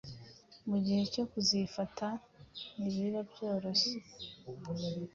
[0.69, 3.93] mu gihe cyo kuzifata.ntibiba byoroshye